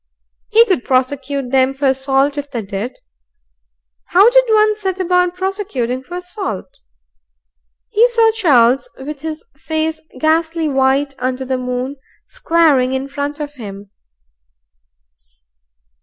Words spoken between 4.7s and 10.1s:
set about prosecuting for assault? He saw Charles, with his face